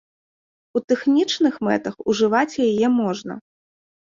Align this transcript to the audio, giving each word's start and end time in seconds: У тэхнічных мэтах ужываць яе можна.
У 0.79 0.81
тэхнічных 0.93 1.59
мэтах 1.67 1.95
ужываць 2.13 2.59
яе 2.71 2.87
можна. 2.99 3.39